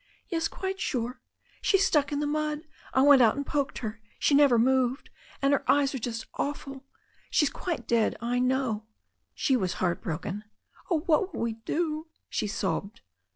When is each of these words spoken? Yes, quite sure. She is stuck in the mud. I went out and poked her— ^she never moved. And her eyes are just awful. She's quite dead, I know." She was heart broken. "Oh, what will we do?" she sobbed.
Yes, 0.29 0.47
quite 0.47 0.79
sure. 0.79 1.21
She 1.61 1.77
is 1.77 1.85
stuck 1.85 2.11
in 2.11 2.17
the 2.19 2.25
mud. 2.25 2.61
I 2.91 3.03
went 3.03 3.21
out 3.21 3.35
and 3.35 3.45
poked 3.45 3.77
her— 3.85 4.01
^she 4.19 4.35
never 4.35 4.57
moved. 4.57 5.11
And 5.43 5.53
her 5.53 5.63
eyes 5.69 5.93
are 5.93 5.99
just 5.99 6.25
awful. 6.33 6.87
She's 7.29 7.51
quite 7.51 7.87
dead, 7.87 8.15
I 8.19 8.39
know." 8.39 8.87
She 9.35 9.55
was 9.55 9.73
heart 9.73 10.01
broken. 10.01 10.43
"Oh, 10.89 11.01
what 11.01 11.35
will 11.35 11.41
we 11.41 11.53
do?" 11.53 12.07
she 12.29 12.47
sobbed. 12.47 13.01